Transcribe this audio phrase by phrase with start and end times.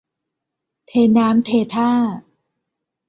[0.87, 1.91] เทน้ำเทท่า